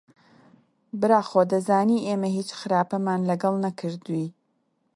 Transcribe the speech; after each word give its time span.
برا 0.99 1.21
خۆ 1.29 1.41
دەزانی 1.51 2.03
ئێمە 2.07 2.29
هیچ 2.37 2.49
خراپەمان 2.59 3.19
لەگەڵ 3.29 3.55
نەکردووی 3.65 4.27